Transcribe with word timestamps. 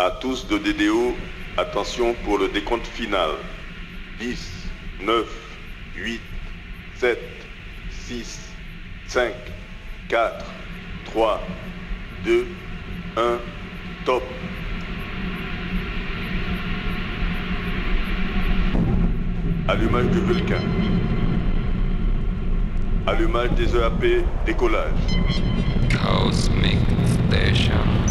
À 0.00 0.12
tous 0.12 0.46
de 0.46 0.58
DDO, 0.58 1.16
attention 1.56 2.14
pour 2.24 2.38
le 2.38 2.46
décompte 2.46 2.86
final. 2.86 3.30
10, 4.20 4.48
9, 5.02 5.26
8, 5.96 6.20
7, 6.94 7.18
6, 8.06 8.38
5, 9.08 9.32
4, 10.08 10.44
3, 11.06 11.42
2, 12.24 12.46
1, 13.16 13.38
top. 14.04 14.22
Allumage 19.66 20.06
du 20.12 20.20
Vulcain. 20.20 20.62
Allumage 23.08 23.50
des 23.56 23.74
EAP, 23.74 24.24
décollage. 24.46 24.92
Cosmic 25.90 26.78
Station. 27.26 28.07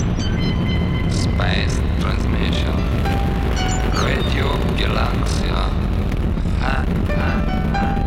Space 1.37 1.79
Transmission. 1.99 2.73
Radio 3.93 4.57
Galaxia. 4.75 5.69
Ha, 6.61 6.83
ha, 7.07 7.29
ha. 7.73 7.97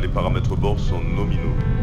les 0.00 0.08
paramètres 0.08 0.56
bords 0.56 0.78
sont 0.78 1.00
nominaux. 1.00 1.75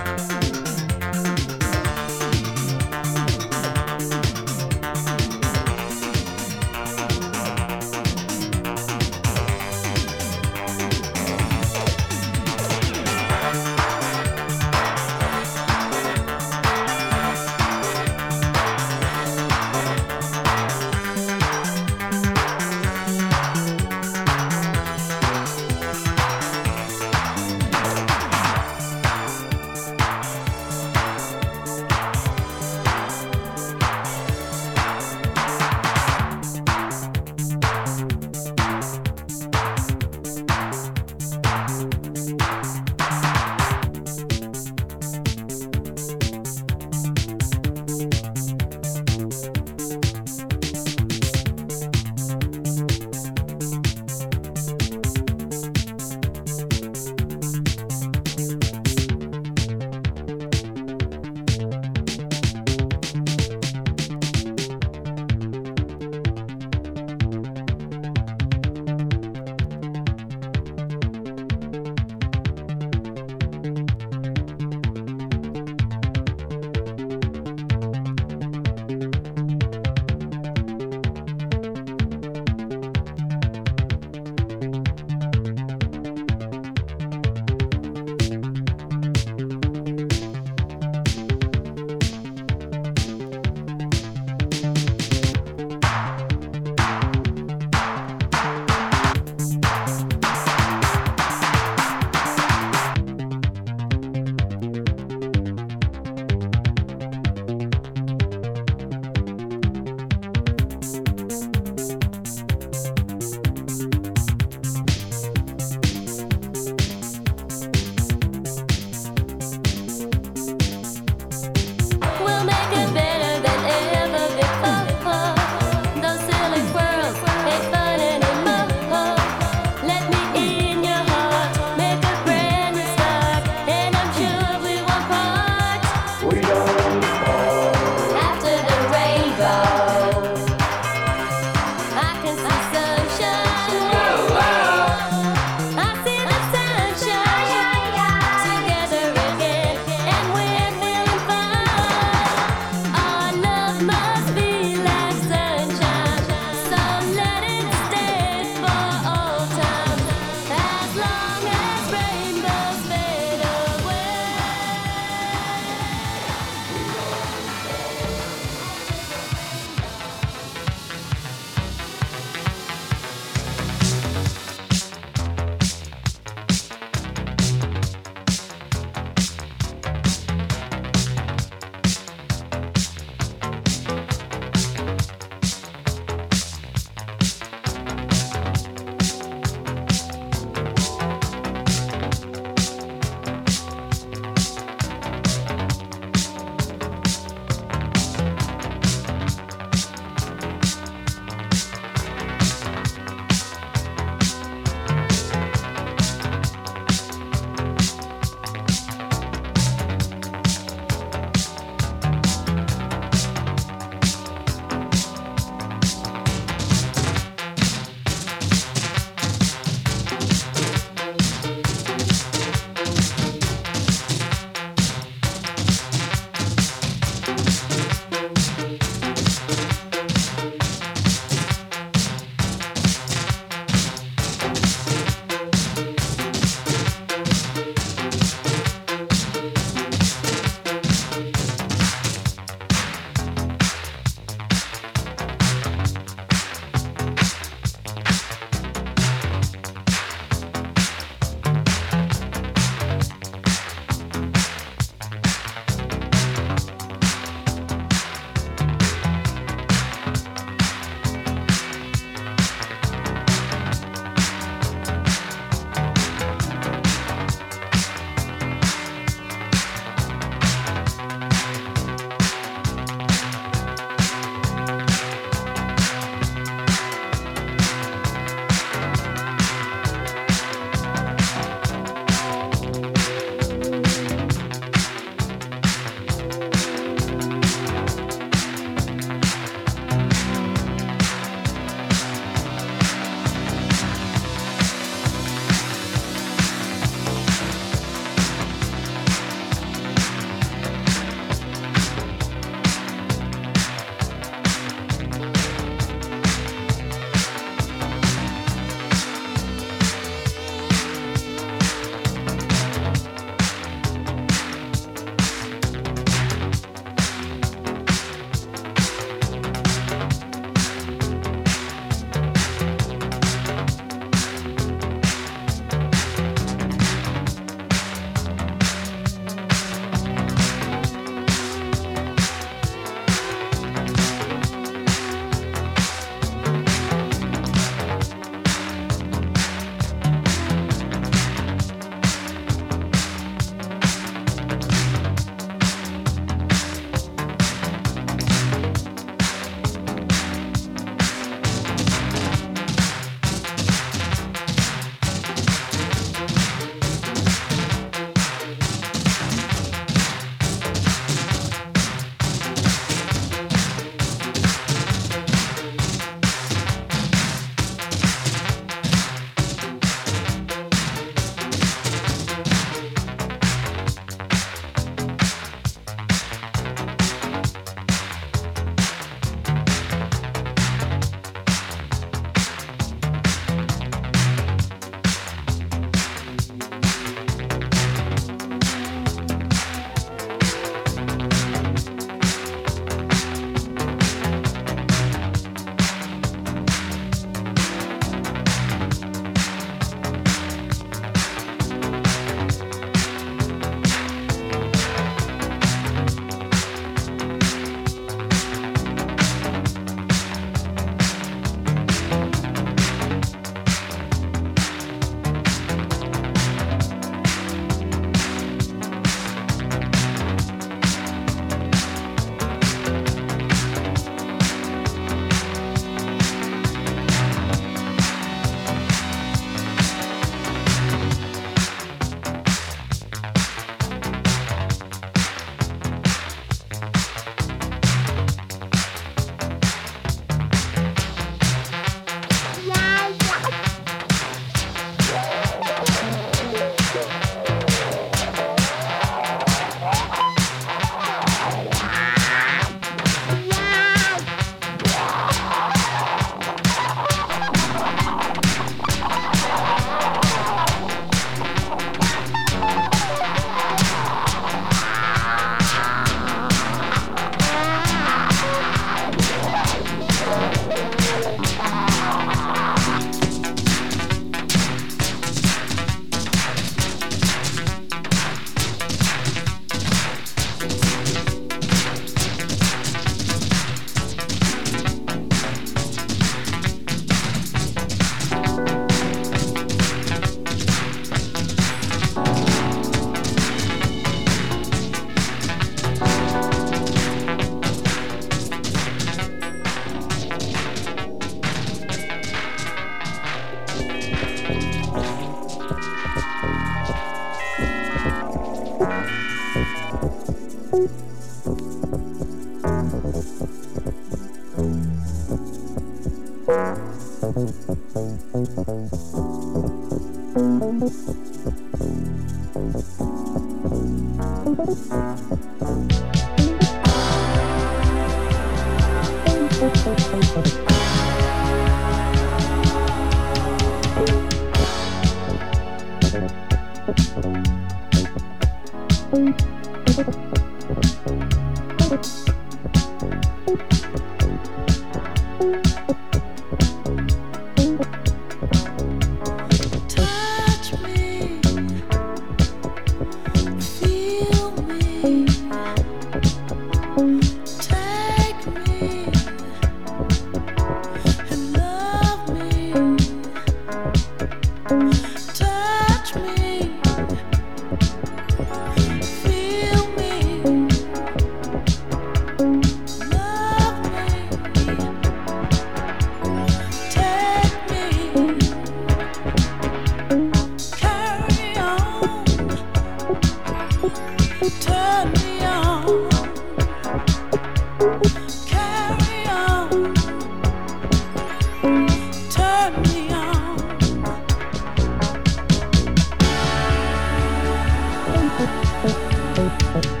Bye. 599.59 600.00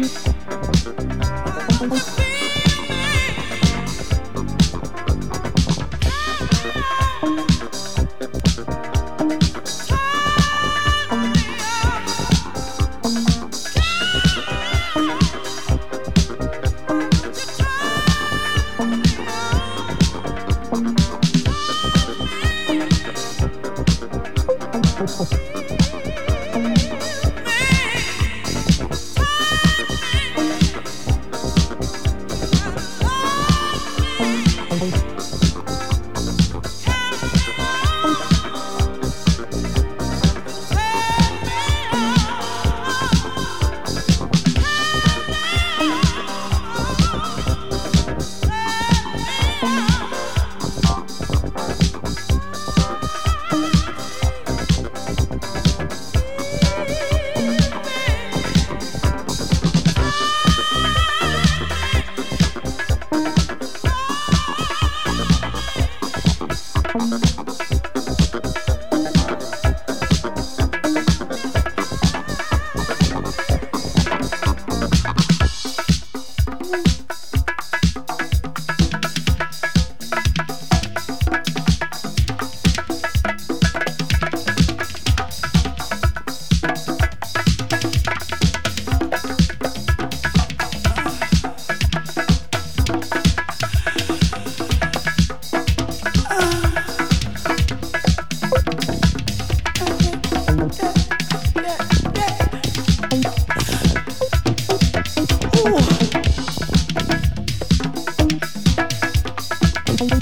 peace. 0.00 0.30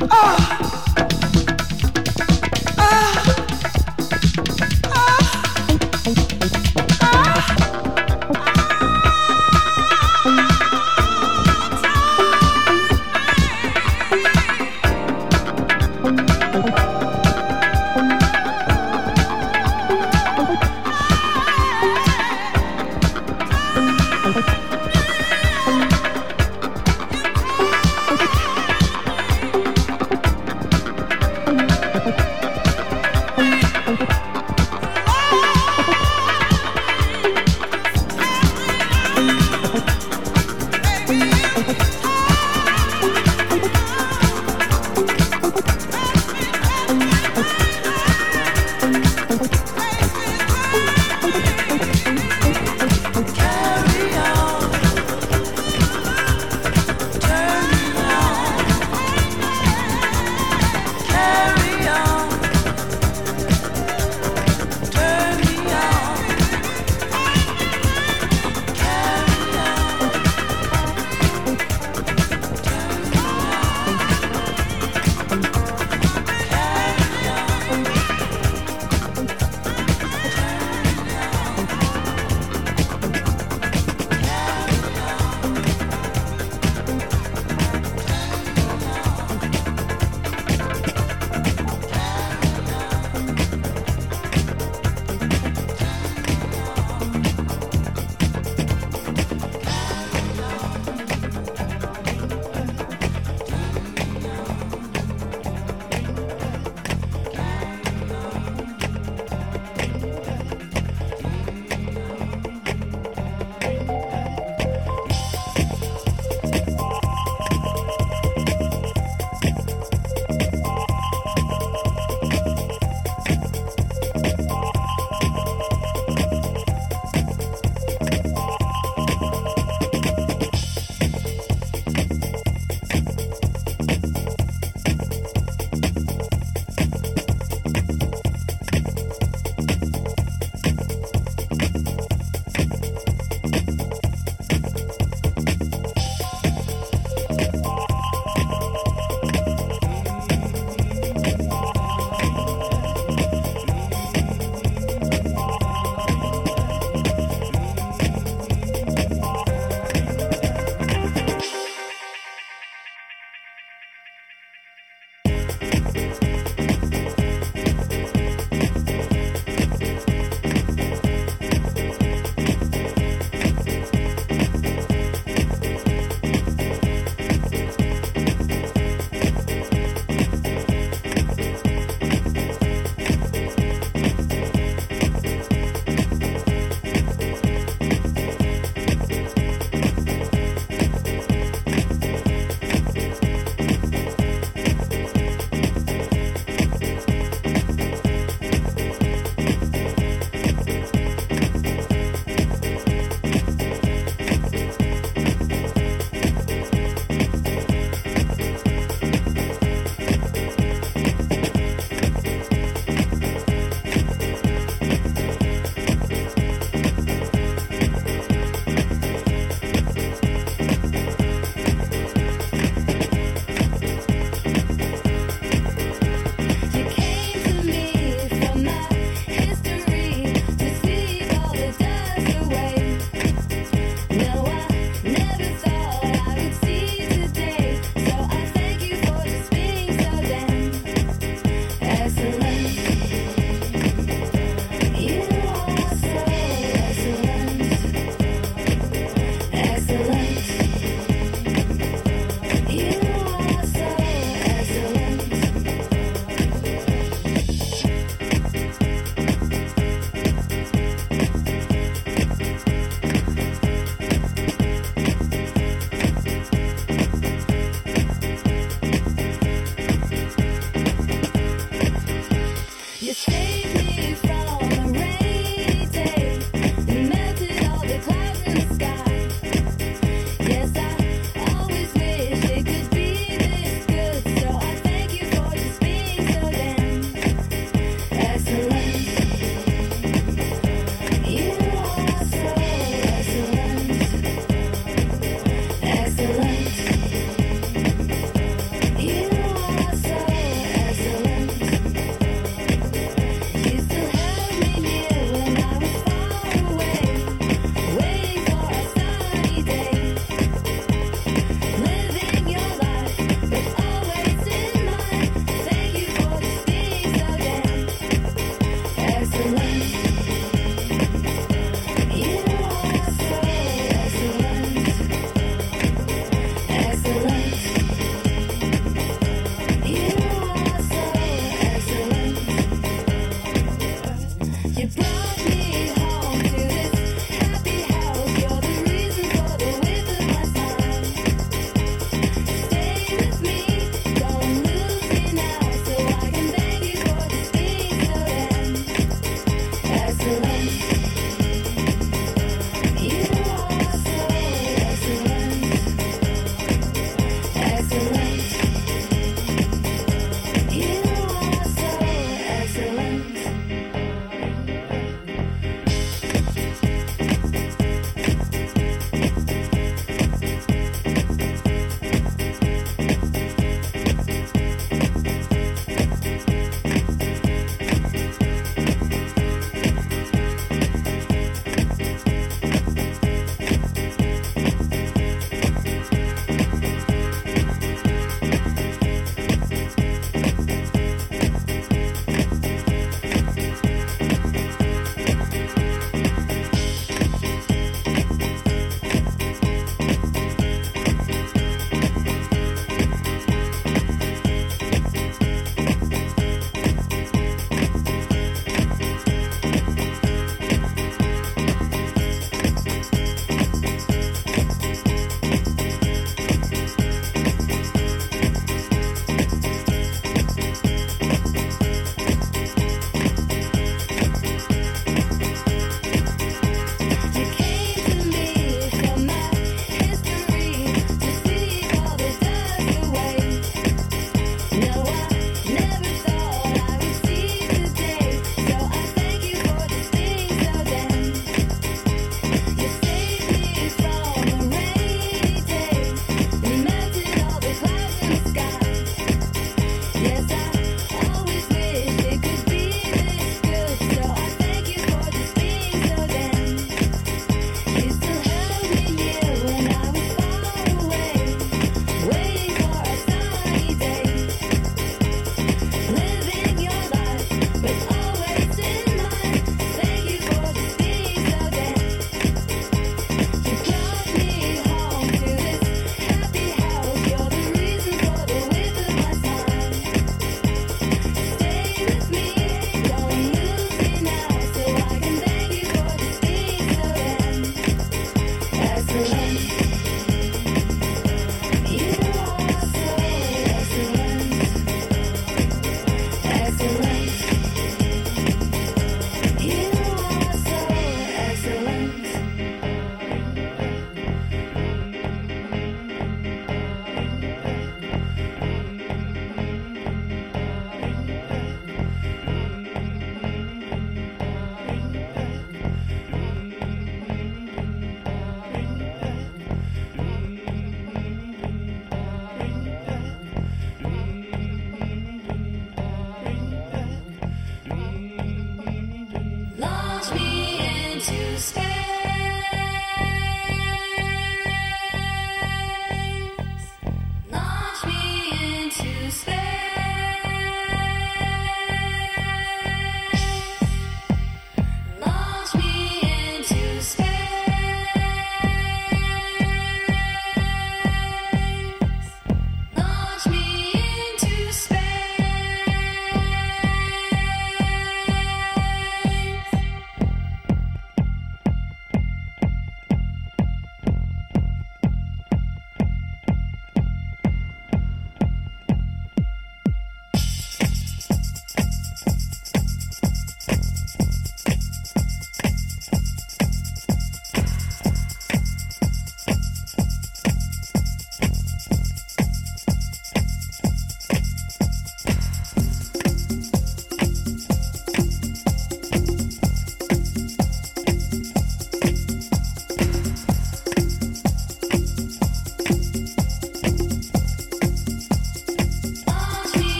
Oh. 0.00 0.67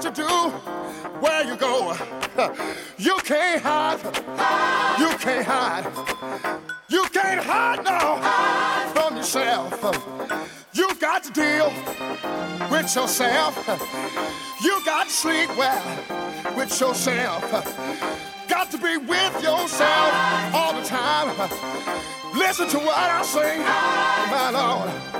what 0.00 0.16
you 0.16 0.24
do, 0.24 0.50
where 1.20 1.44
you 1.44 1.56
go. 1.56 1.96
You 2.98 3.16
can't 3.24 3.62
hide. 3.62 3.98
You 4.98 5.08
can't 5.18 5.46
hide. 5.46 5.86
You 6.88 7.04
can't 7.12 7.40
hide 7.42 7.84
now 7.84 8.92
from 8.92 9.16
yourself. 9.16 9.72
You've 10.72 11.00
got 11.00 11.24
to 11.24 11.32
deal 11.32 11.72
with 12.70 12.94
yourself. 12.94 13.56
You 14.62 14.80
got 14.84 15.06
to 15.08 15.12
sleep 15.12 15.48
well 15.56 15.82
with 16.56 16.80
yourself. 16.80 17.50
Got 18.48 18.70
to 18.70 18.78
be 18.78 18.96
with 18.96 19.42
yourself 19.42 20.54
all 20.54 20.74
the 20.74 20.86
time. 20.86 21.36
Listen 22.34 22.68
to 22.68 22.78
what 22.78 22.96
I 22.96 23.22
sing, 23.22 23.60
my 24.30 24.50
Lord. 24.50 25.19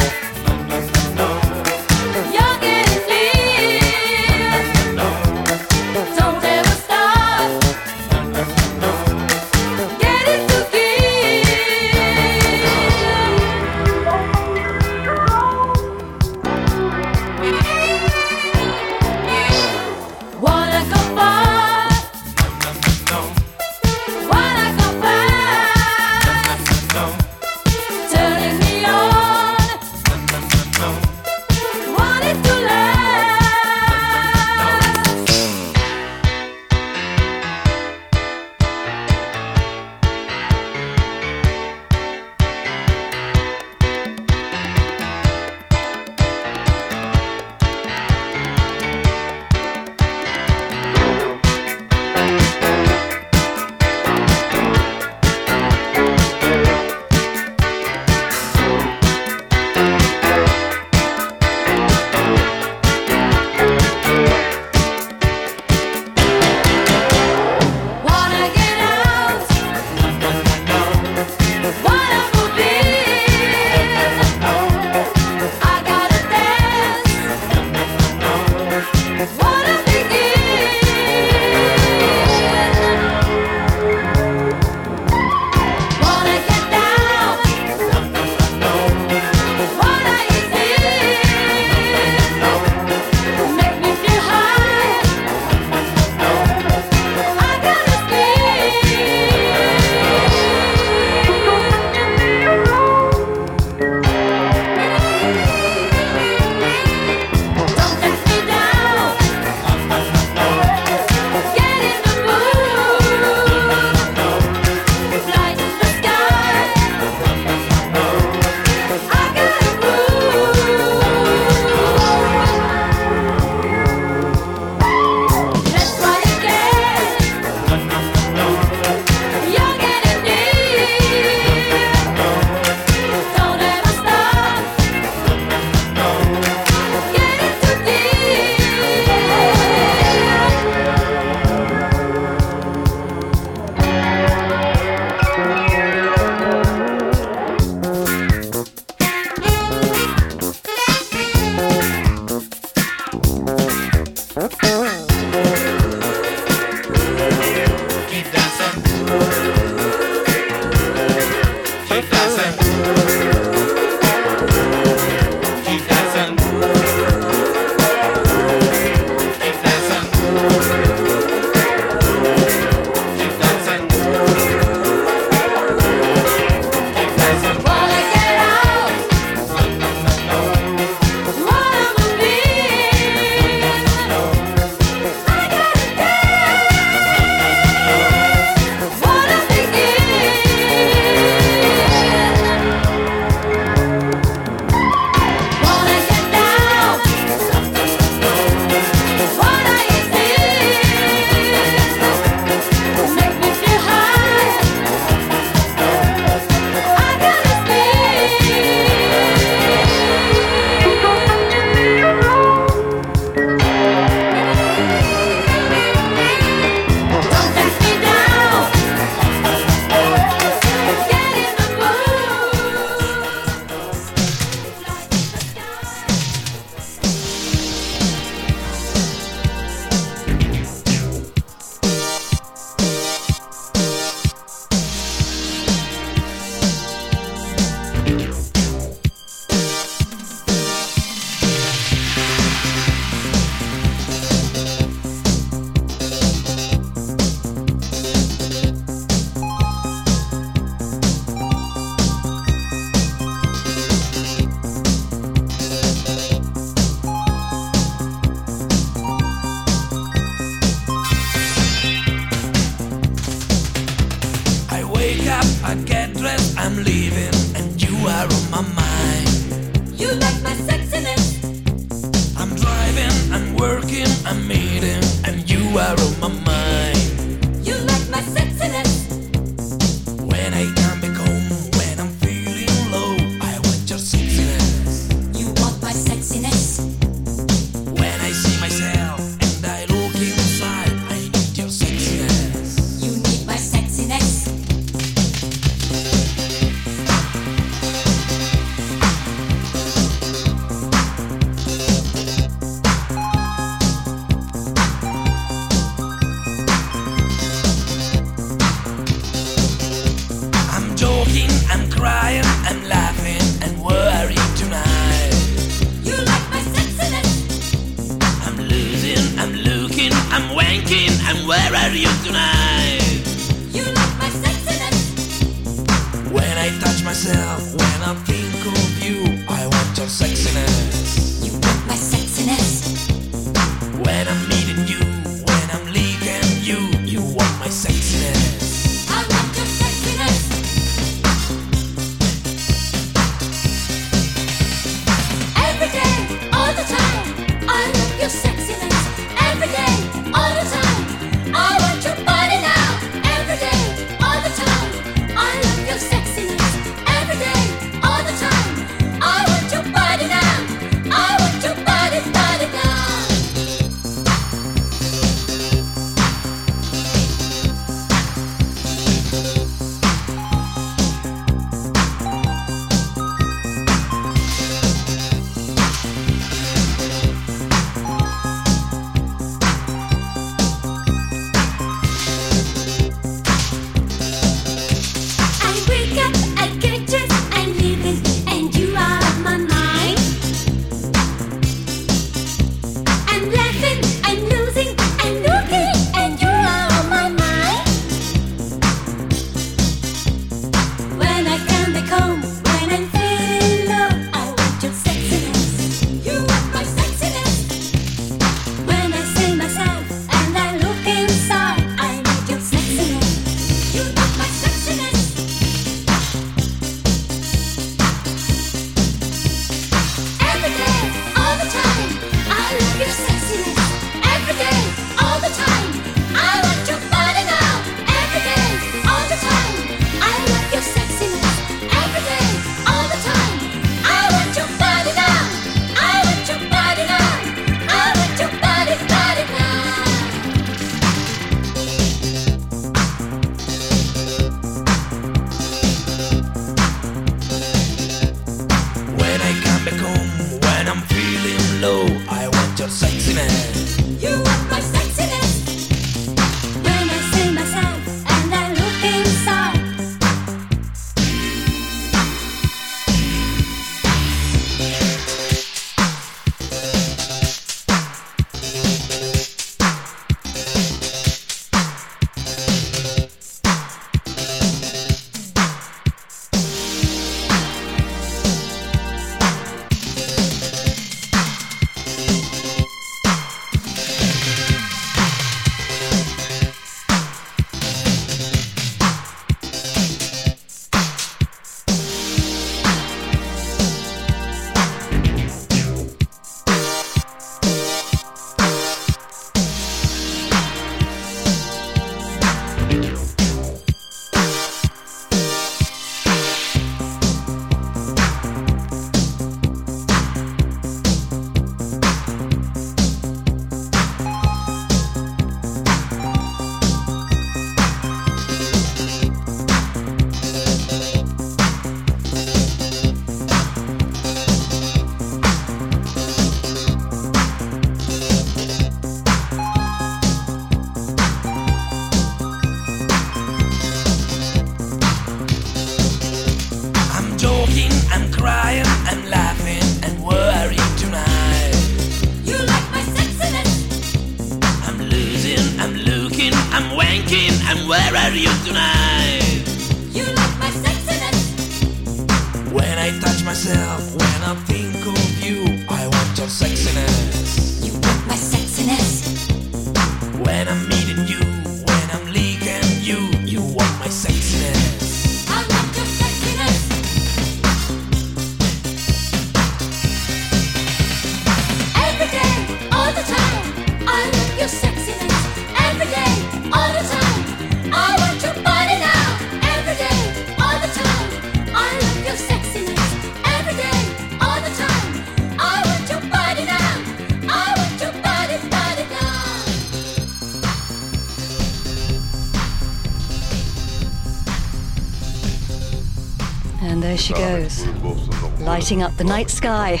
Lighting 598.88 599.02
up 599.02 599.18
the 599.18 599.24
night 599.24 599.50
sky 599.50 600.00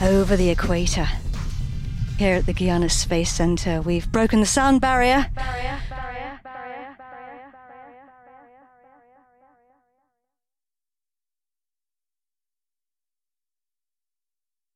over 0.00 0.34
the 0.34 0.48
equator. 0.48 1.06
Here 2.16 2.36
at 2.36 2.46
the 2.46 2.54
Guyana 2.54 2.88
Space 2.88 3.30
Center, 3.30 3.82
we've 3.82 4.10
broken 4.10 4.40
the 4.40 4.46
sound 4.46 4.80
barrier 4.80 5.26